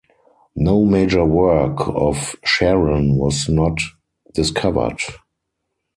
No 0.55 0.83
major 0.83 1.23
work 1.25 1.79
of 1.87 2.35
Sharan 2.43 3.17
was 3.17 3.47
not 3.47 3.79
discovered. 4.33 4.97